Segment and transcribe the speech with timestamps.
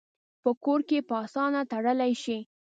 [0.43, 2.37] په کور کې یې په آسانه تړلی شي.